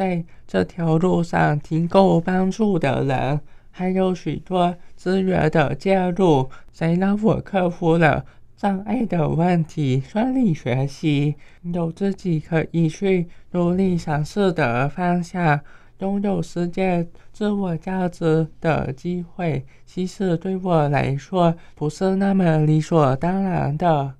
[0.00, 3.38] 在这条路上提供帮助的人，
[3.70, 8.24] 还有许多资源的介入，才让我克服了
[8.56, 11.34] 障碍的问题，顺利学习，
[11.74, 15.60] 有自己可以去努力尝试的方向，
[15.98, 24.14] 拥有实践自我价值的机会，其实对我来说不是那么理所当然的。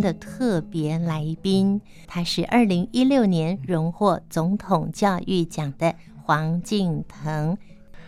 [0.00, 7.58] 天的特别来宾，他是二零一六年荣获总统教育奖的黄敬腾。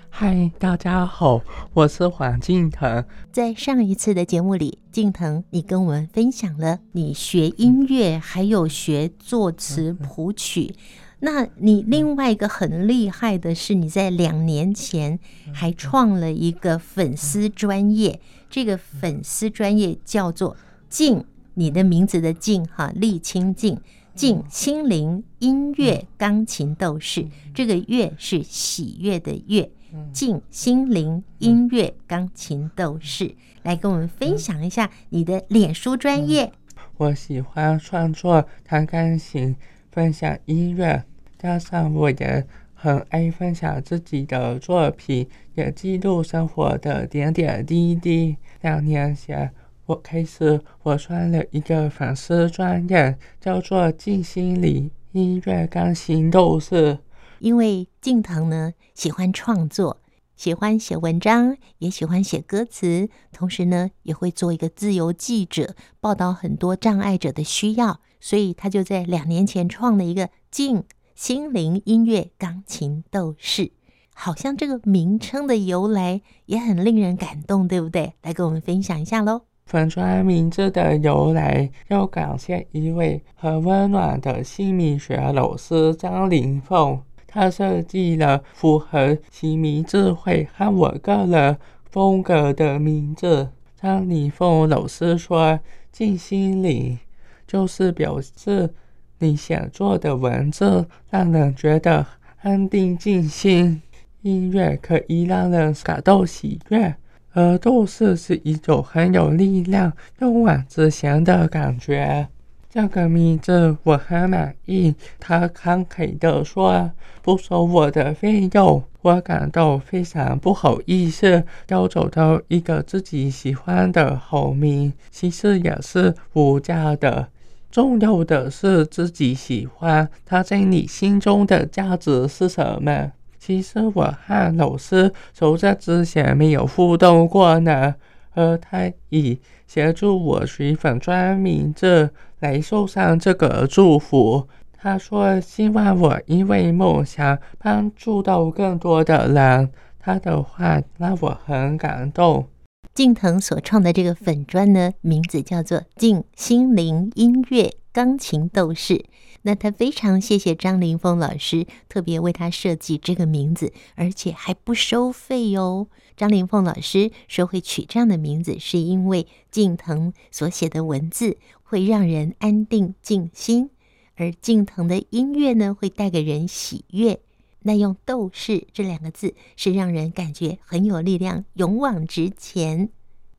[0.08, 1.42] 嗨，大家好，
[1.74, 3.04] 我是黄敬腾。
[3.30, 10.74] 在上一次的节目里，敬腾，你跟我们分享了你学音乐，还有学作词谱曲。
[11.20, 15.18] 那你另外一个很厉害的是，你在两年前
[15.52, 18.18] 还创了一个粉丝专业，
[18.48, 20.56] 这个粉丝专业叫做
[20.88, 21.22] “敬”。
[21.54, 23.78] 你的名字的静哈，沥清静，
[24.14, 29.70] 静心灵音乐钢琴斗士，这个乐是喜悦的乐，
[30.12, 36.50] 静心灵音乐钢琴斗士，来跟我们分享一下你的脸书专业。
[36.96, 39.54] 我喜欢创作，弹钢琴，
[39.90, 41.04] 分享音乐，
[41.38, 48.36] 加上我也很爱分享自己的作品，也记录生活的点点滴滴。
[48.62, 49.52] 两年前。
[49.86, 56.98] 我开始，我创了一个粉丝专业，叫做“静心灵音乐钢琴斗士”。
[57.40, 60.00] 因为敬腾呢喜欢创作，
[60.36, 70.84] 喜欢写文章，也喜欢写歌词，同时呢也会做一个自由记者，报道很多障碍者的需要，所以他就在两年前创了一个“静
[71.16, 73.72] 心灵音乐钢琴斗士”。
[74.14, 78.12] 好像这个名称的由来也很令人感动，对不对？
[78.22, 79.42] 来跟我们分享一下喽。
[79.64, 91.56] 粉专名字的由来，要感谢一位很温暖的心理学老师张凌凤，他设计了符合其名字会和我个人
[91.90, 93.48] 风格的名字。
[93.80, 95.58] 张凌凤老师说
[95.90, 96.98] ：“静心灵
[97.46, 98.74] 就是表示
[99.18, 102.06] 你写作的文字让人觉得
[102.42, 103.80] 安定静心，
[104.20, 106.94] 音乐可以让人感到喜悦。”
[107.32, 112.28] 而斗士是一种很有力量、勇往直前的感觉。
[112.70, 114.94] 这个名字我很满意。
[115.20, 121.44] 他慷慨地说：“不收我的费用。”我感到非常不好意思。
[121.68, 127.28] 要找到一个自己喜欢的好名，其实也是无价的。
[127.70, 130.08] 重要的是自己喜欢。
[130.24, 133.12] 他在你心中的价值是什么？
[133.44, 137.92] 其实我和老师从这之前没有互动过呢，
[138.34, 144.46] 而他以协助我取粉专名字来送上这个祝福。
[144.72, 149.72] 他说希望我因为梦想帮助到更多的人。
[149.98, 152.46] 他的话让我很感动。
[152.94, 159.04] 敬腾所创的这个粉专呢，名字叫做“静心灵音乐钢琴斗士”。
[159.44, 165.88] 那他非常谢谢张凌峰老师特别为他设计这个名字，而且还不收费哦。
[166.16, 173.70] 张凌峰老师说会取这样的名字，是因为敬腾所写的文字会让人安定静心，
[174.14, 177.18] 而敬腾的音乐呢会带给人喜悦。
[177.62, 182.90] 那用“斗士”这两个字是让人感觉很有力量、勇往直前。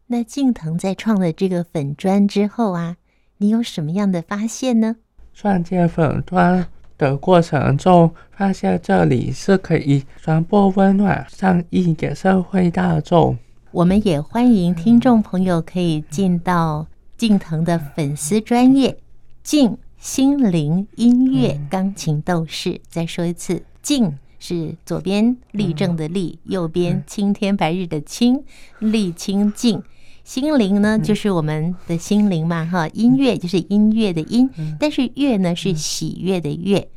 [0.08, 2.98] 那敬腾在创了这个粉砖之后啊，
[3.38, 4.96] 你有什么样的发现呢？
[5.34, 6.68] 创建粉专
[6.98, 13.38] 的过程中，发现这里是可以传播温暖善意给社会大众。
[13.72, 16.86] 我们也欢迎听众朋友可以进到
[17.18, 18.96] 敬腾的粉丝专业
[19.42, 22.80] “静心灵音乐钢琴斗士”。
[22.88, 28.44] 再说一次，“静”是左边立正的“立”，右边青天白日的“青”，
[28.78, 29.82] 励清静。
[30.24, 34.50] 心灵呢，就是我们的心灵嘛，哈，音乐就是音乐的音，
[34.80, 36.90] 但是乐呢是喜悦的乐，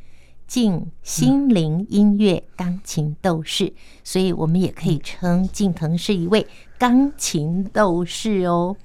[0.47, 6.47] 静心灵音乐钢琴斗士，所以我们也可以称敬腾是一位
[6.79, 8.77] 钢琴斗士哦。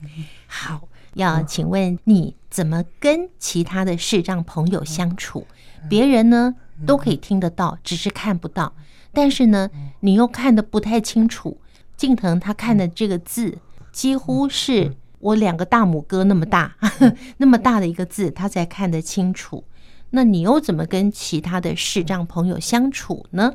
[0.48, 5.46] 好，要请问你怎么跟其他的视障朋友相处？
[5.88, 8.74] 别人呢都可以听得到，只是看不到，
[9.12, 11.56] 但是呢你又看得不太清楚。
[11.96, 13.56] 敬腾他看的这个字。
[13.92, 16.74] 几乎是我两个大拇哥那么大，
[17.38, 19.64] 那么大的一个字，他才看得清楚。
[20.10, 23.54] 那你又怎么跟其他的视障朋友相处呢？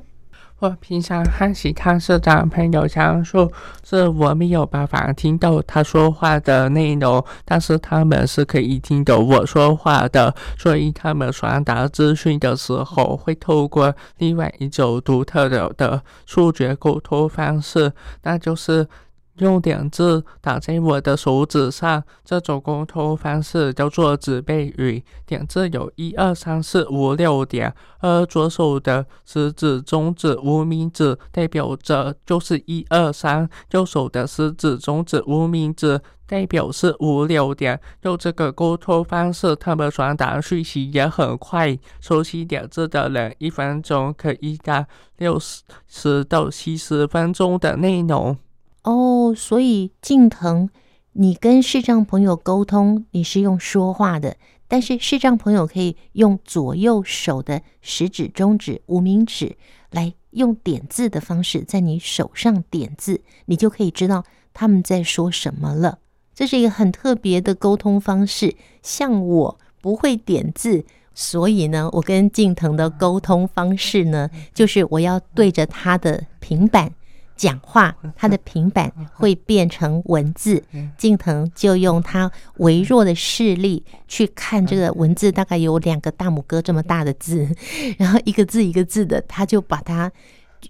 [0.59, 3.51] 我平常和其他视障朋友相处，
[3.83, 17.91] 是我没有办法听到他说话的内容，但是他们是可以听懂我说话的，所以他们传达资讯的时候，会透过另外一种独特的的触觉沟通方式，
[18.23, 18.87] 那就是。
[19.37, 25.03] 用点字打在我的手指上，这种沟通方式叫做指背语。
[25.25, 37.79] 点字有一二三四五六点，而左手的食指、中指、无名指代表着就是一二三，右手的食指、中指、无名指代表是五六点。
[38.01, 41.77] 用这个沟通方式，他们传达讯息也很快。
[42.01, 44.87] 熟悉点字的人，一分钟可以打
[45.17, 45.39] 六
[45.87, 48.37] 十到七十分钟的内容。
[48.87, 50.69] 哦，所以静藤，
[51.11, 54.37] 你跟视障朋友沟通，你是用说话的，
[54.69, 59.57] 但是视障朋友可以用左右手的食指、中指、无名指
[59.91, 64.23] 来用点字的方式在你手上点字，你就可以知道
[64.53, 65.99] 他们在说什么了。
[66.33, 68.55] 这是一个很特别的沟通方式。
[68.81, 76.93] 像我不会点字，所以呢，我跟静藤的沟通方式呢，就是我要对着他的平板。
[77.37, 80.61] 讲话，他的平板会变成文字，
[80.97, 87.47] 近藤就用他微弱的视力去看这个文字，大概有两个大拇哥这么大的字，
[87.97, 90.11] 然后一个字一个字的，他就把它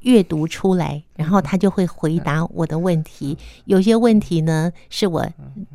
[0.02, 3.38] 阅读出来，然后他就会回答我的问题。
[3.66, 5.26] 有些问题呢，是我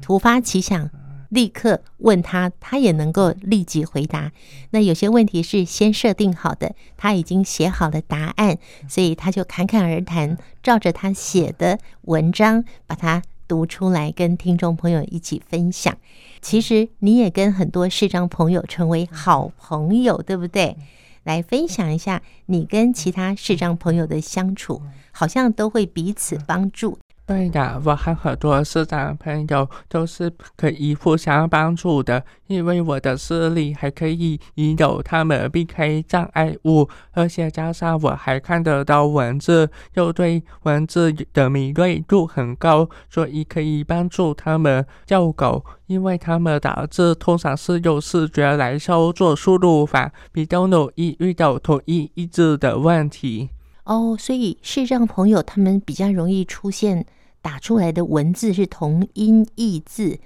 [0.01, 0.89] 突发奇想。
[1.33, 4.31] 立刻问他，他也能够立即回答。
[4.71, 15.97] 那有些问题是先设定好的，他已经写好了答案，所以他就侃侃而谈，照着他写的文章把它读出来，跟听众朋友一起分享。
[16.43, 20.77] 其实你也跟很多视障朋友成为好朋友，对不对？
[21.25, 24.83] 来分享一下你跟其他视障朋友的相处，
[25.13, 26.99] 好像都会彼此帮助。
[27.25, 53.49] 对的，我和很多视障朋友都是可以互相帮助的，因为我的视力还可以引导他们避开障碍物，而且加上我还看得到文字，又对文字的敏锐度很高，所以可以帮助他们校稿，因为他们打字通常是用视觉来操作输入法，比较容易遇到同一意字的问题。
[53.85, 57.05] 哦，所以视障朋友他们比较容易出现
[57.41, 60.21] 打出来的文字是同音异字，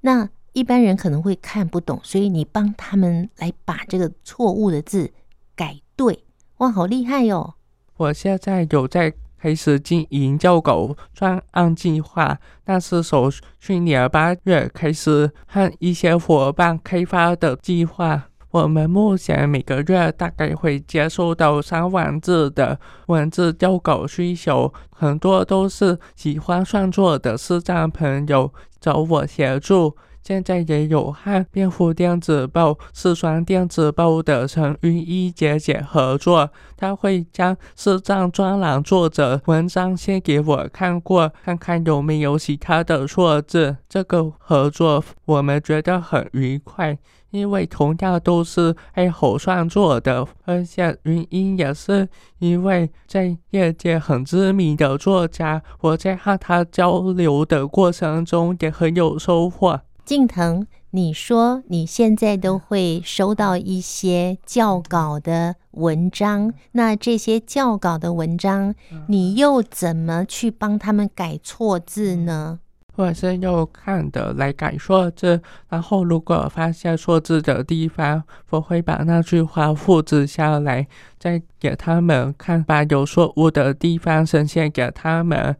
[0.00, 5.12] 那一般人可能会看不懂，所以你帮他们来把这个错误的字
[5.54, 6.24] 改对，
[6.56, 7.54] 哇，好厉害哟！
[7.96, 13.30] 我现在有在开始经营教狗专案计划，但是从
[13.60, 18.30] 去年八月开始和一些伙伴开发的计划。
[18.56, 28.50] 我们目前每个月大概会接收到三万字的文字校稿需求，很多都是喜欢创作的视障朋友
[28.80, 29.94] 找我协助。
[30.22, 43.76] 现在也有和蝙蝠电子报、四川电子报的陈云一姐姐合作，她会将视障专栏作者文章先给我看过，看看有没有其他的错字。
[43.86, 46.98] 这个合作我们觉得很愉快。
[47.30, 52.08] 因为同样都是爱好创作的，而且云英也是
[52.38, 55.62] 一位在业界很知名的作家。
[55.80, 59.80] 我在和他交流的过程中也很有收获。
[60.04, 68.72] 静藤，你说你现在都会收到一些校稿的文章，那这些校稿的文章，
[69.08, 72.60] 你又怎么去帮他们改错字呢？
[72.96, 80.88] 或者是用看的来改错字，然后如果发现错字的地方，我会把那句话复制下来，
[81.18, 85.54] 再给他们看，把有错误的地方呈现给他们。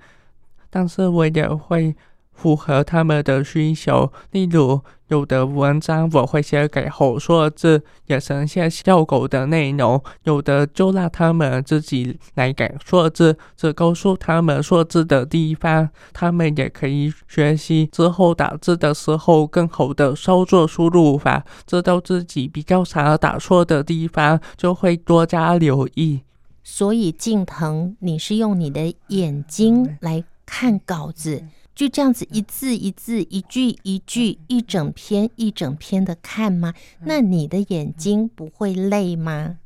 [0.71, 1.95] 但是我也会。
[2.39, 4.79] 符合他们的需求，例如
[5.09, 26.23] 有的文章我会写给后错字，也呈现校稿的内容；有的就让他们自己来改错字，只告诉他们错字的地方，他们也可以学习之后打字的时候更好的操作输入法，知道自己比较常打错的地方，就会多加留意。
[26.65, 31.45] 所以静腾，你是用你的眼睛来看稿子。
[31.77, 36.73] 就这样子一字一字、一句一句、一整篇一整篇的看吗？
[37.05, 39.59] 那你的眼睛不会累吗？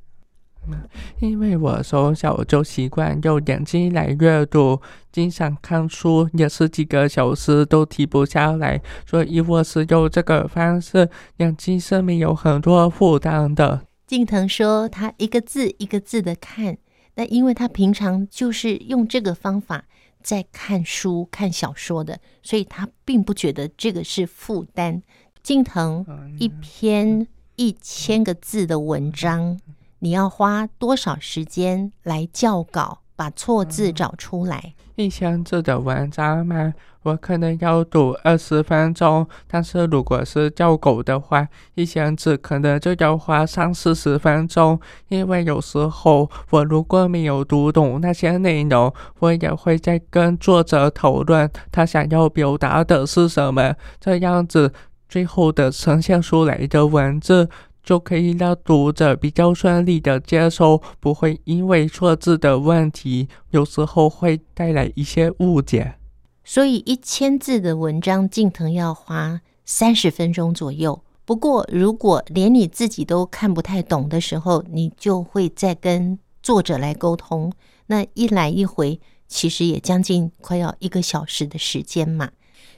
[1.21, 4.81] 因为我从小就习惯用眼睛来阅读，
[5.13, 13.83] 经常看书也是几个小时都停不下来，所以我是用这个方式，眼睛是没有很多负担的。
[14.09, 16.77] 静藤说，他一个字一个字的看，
[17.15, 19.85] 但因为他平常就是用这个方法
[20.23, 25.03] 在看书、看小说的，所以他并不觉得这个是负担。
[25.43, 26.05] 静藤
[26.39, 29.59] 一篇一千个字的文章，
[30.01, 32.99] 你要花多少时间来校稿？
[33.17, 34.75] 把错字找出来。
[35.01, 39.27] 一千字的文章吗，我可能要读二十分钟。
[39.47, 44.79] 但是如果是校稿的话，一千字可能就要花三四十分钟。
[45.09, 53.75] 因为有时候我如果没有读懂那些内容，我也会在跟作者讨论他想要表达的是什么。
[53.99, 54.71] 这样子，
[55.09, 57.49] 最后的呈现出来的文字。
[57.91, 65.97] 就可以让读者比较顺利的接收，不会因为错字的问题，有时候会带来一些误解。
[66.45, 71.03] 所以一千字的文章，静藤要花三十分钟左右。
[71.25, 77.53] 不过，如果连你自己都看不太懂的时候，你就会再跟作者来沟通。
[77.89, 82.31] 那一来一回，其实也将近快要一个小时的时间嘛。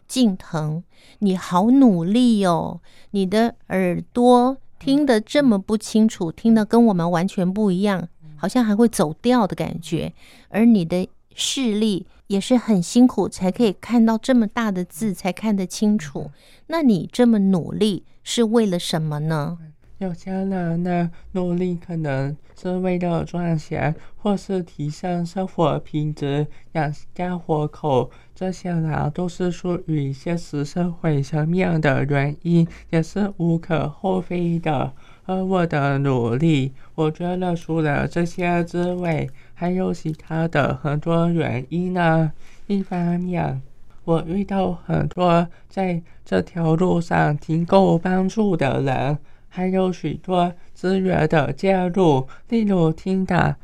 [0.08, 0.82] 静藤，
[1.18, 4.56] 你好努力哦，你的耳朵。
[4.84, 10.12] 听得这么不清楚，听得跟我们完全不一样，好像还会走调的感觉。
[10.48, 16.32] 而你的视力也是很辛苦，才可以看到这么大的字，才看得清楚。
[16.66, 19.56] 那你这么努力是为了什么呢？
[20.02, 28.10] 有些人呢，努力可能是为了赚钱，或是提升生活品质、养家活口。
[28.34, 34.92] 这些呢，都是属于现实社会层面的原因，也是无可厚非的。
[35.24, 42.32] 而我的努力，我觉得除了这些之外，还有其他的很多原因呢。
[42.66, 43.62] 一方面，
[44.04, 49.16] 我遇到很多在这条路上提供帮助的人。
[49.54, 53.54] 还有许多资源的介入，例如听打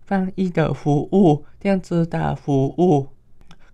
[0.00, 3.08] 翻译的服务、电子打服务、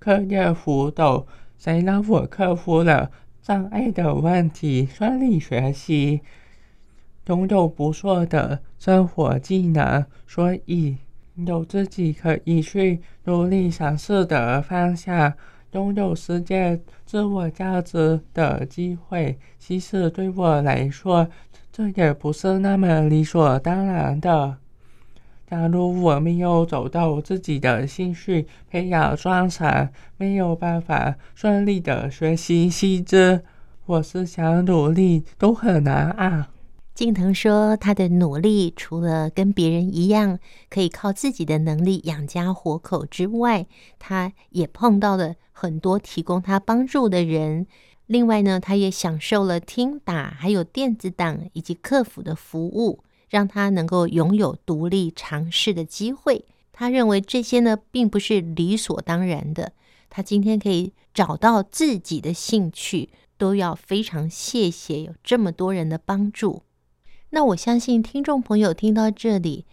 [0.01, 1.25] 课业辅导，
[1.57, 6.23] 谁让我克服了障碍的问题，顺利学习，
[7.27, 10.97] 拥有不错的生活技能，所以
[11.37, 15.33] 有自己可以去努力尝试的方向，
[15.71, 19.39] 拥有实践自我价值的机会。
[19.57, 21.29] 其实对我来说，
[21.81, 24.59] 这也不是那么理所当然的。
[25.49, 33.43] 假如我没有找到自己的兴趣，培养专长，没有办法顺利的学习细致，
[33.87, 36.51] 我是想努力都很难啊。
[36.95, 43.67] 静腾说，他的努力除了跟别人一样可以靠自己的能力养家活口之外，
[43.99, 47.67] 他也碰到了很多提供他帮助的人。
[48.11, 56.45] 另外呢，他也享受了听打，还有电子档以及客服的服务，让他能够拥有独立尝试的机会。
[56.73, 59.75] 他认为这些呢，并不是理所当然的。
[60.09, 66.65] 他今天可以找到自己的兴趣，都要非常谢谢有这么多人的帮助。
[67.29, 69.67] 那我相信听众朋友听到这里，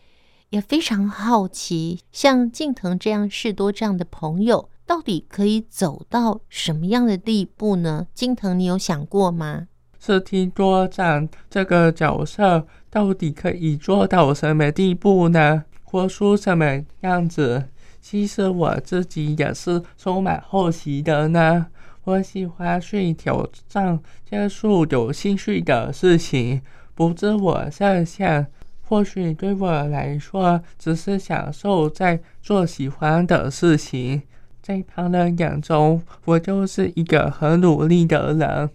[0.51, 4.69] 也非常好奇，像静腾这样事多这样的朋友。
[4.87, 8.07] 到底可以走到什么样的地步呢？
[8.13, 9.67] 金藤，你有想过吗？
[9.99, 15.65] 是听多长这个角色到底可以做到什么地步呢？
[15.83, 17.65] 活出什么样子？
[18.01, 21.67] 其实我自己也是充满好奇的呢。
[22.05, 26.61] 我喜欢去挑战、接触有兴趣的事情，
[26.95, 28.47] 不自我设限。
[28.83, 34.21] 或许对我来说，只是享受在做喜欢的事情。
[34.67, 38.69] 在旁人眼中，我就是一个很努力的人。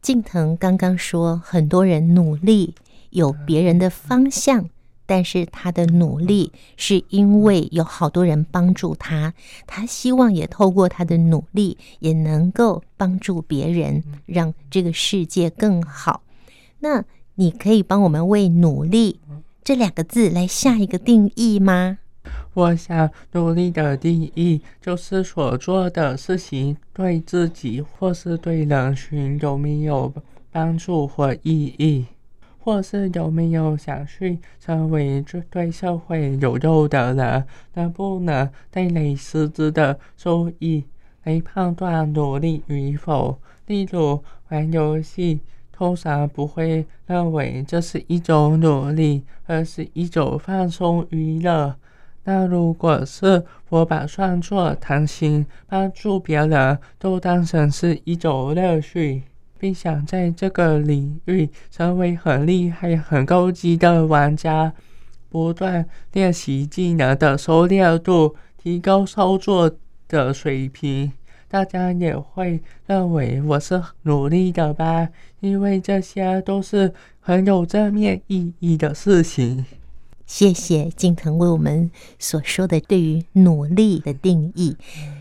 [0.00, 2.76] 静藤刚刚说，很多人努力
[3.10, 4.68] 有别人的方向，
[5.04, 9.34] 但是他的努力是因为有好多人帮助他，
[9.66, 16.22] 他希望也透过他的努力，也能够帮助别人，让这个世界更好。
[16.78, 19.18] 那你可以帮我们为“努力”
[19.64, 21.98] 这两个字来下一个定义吗？
[22.54, 30.12] 我想，努力的定义就是所做的事情对自己或是对人群有没有
[30.50, 32.04] 帮助或意义，
[32.58, 40.84] 或是有没有想去成为这对社会有用的人，能不能带来实质的收益
[41.24, 43.38] 来判断努力与否。
[43.66, 45.40] 例如，玩游戏，
[45.72, 51.76] 通常不会认为这是一种努力，而是一种放松娱乐。
[52.24, 59.22] 那如果是我把创作、弹琴、帮助别人都当成是一种乐趣，
[59.58, 64.72] 并想在这个领域成为很厉害、很高级的玩家，
[65.28, 69.70] 不断练习技能的熟练度，提高操作
[70.06, 71.12] 的水平。
[71.48, 75.08] 大家也会认为我是努力的吧？
[75.40, 79.64] 因为这些都是很有正面意义的事情。
[80.32, 84.78] 谢谢静腾为我们所说的对于努力的定义，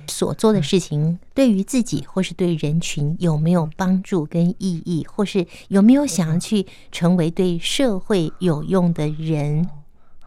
[0.08, 9.68] 所做的事情对于自己或是对人群有没有帮助跟意义，或是有没有想要去成为对社会有用的人？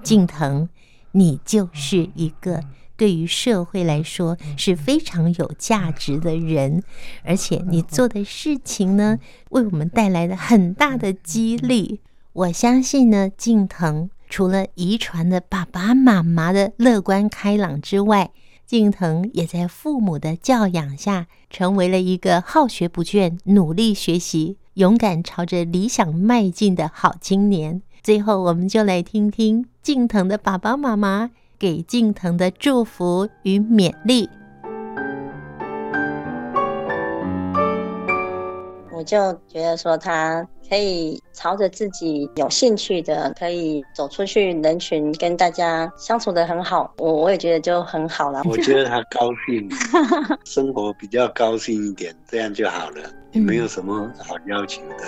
[0.02, 0.68] 静腾，
[1.12, 2.62] 你就是一个。
[2.94, 6.82] 对于社会来说是非常有价值的人，
[7.24, 12.00] 而且你做的事情呢，为我们带来了很大的激励。
[12.34, 18.32] 我相信呢，静腾除了遗传的爸爸妈妈的乐观开朗之外，
[18.66, 27.80] 靖腾也在父母的教养下，成为了一个好学不倦、努力学习、勇敢朝着理想迈进的好青年。
[28.02, 31.30] 最后，我们就来听听靖腾的爸爸妈妈。
[31.56, 34.28] 给靖腾的祝福与勉励，
[38.96, 46.92] 我就觉得说他可以朝着自己有兴趣的，可以走出去人群，跟大家相处的很好。
[46.98, 48.42] 我我也觉得就很好了。
[48.44, 49.68] 我觉得他高兴，
[50.46, 55.04] 生活比较高兴一点，这样就好了，也没有什么好要求的。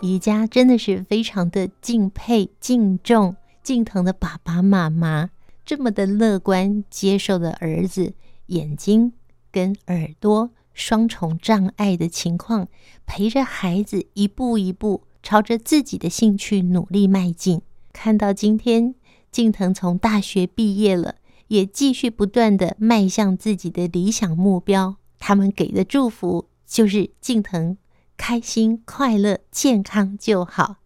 [0.00, 3.36] 宜家真的是非常的敬佩、敬重。
[3.62, 5.28] 敬疼的爸爸妈妈
[5.66, 8.14] 这么的乐观，接受了儿子
[8.46, 9.12] 眼睛
[9.52, 12.68] 跟耳朵双重障碍的情况，
[13.06, 17.62] 陪着孩子一步一步朝着自己的兴趣努力迈进。
[17.92, 18.94] 看到今天
[19.30, 21.16] 靖腾从大学毕业了，
[21.48, 24.96] 也继续不断的迈向自己的理想目标。
[25.18, 27.76] 他们给的祝福就是靖腾
[28.16, 30.76] 开心、快乐、健康就好。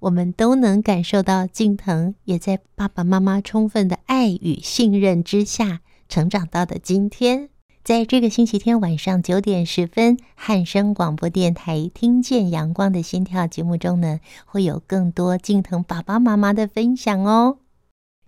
[0.00, 7.48] 我们都能感受到，靖腾也在爸爸妈妈充分的爱与信任之下成长到的今天。
[7.88, 17.60] 在这个星期天晚上九点十分，汉声广播电台听见阳光的心跳节目中呢，会有更多静藤爸爸妈妈的分享哦。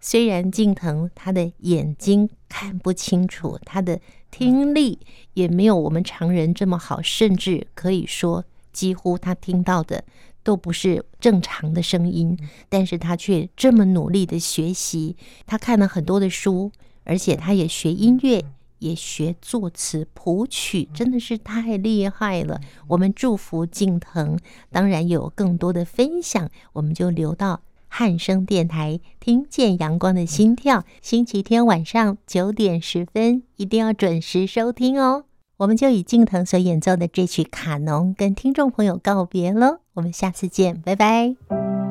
[0.00, 4.98] 虽然静藤他的眼睛看不清楚，他的听力
[5.34, 10.04] 也没有我们常人这么好，甚至可以说几乎他听到的。
[10.42, 12.34] 都不是正常的声音，
[12.70, 15.16] 但是他却这么努力的学习。
[15.46, 16.72] 他看了很多的书，
[17.04, 18.42] 而且他也学音乐，
[18.80, 22.60] 也学作词谱曲，真的是太厉害了。
[22.88, 24.38] 我们祝福敬腾，
[24.70, 30.84] 当然有更多的分享，我们就留到汉声电台听见阳光的心跳。
[31.00, 35.24] 星期天晚上九点十分，一定要准时收听哦。
[35.58, 41.89] 我们就以敬腾所演奏的这曲《卡农》跟听众朋友告别喽，我们下次见，拜拜。